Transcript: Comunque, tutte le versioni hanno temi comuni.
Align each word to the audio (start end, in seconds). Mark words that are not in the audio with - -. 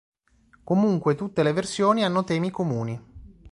Comunque, 0.63 1.13
tutte 1.13 1.43
le 1.43 1.53
versioni 1.53 2.03
hanno 2.03 2.23
temi 2.23 2.49
comuni. 2.49 2.99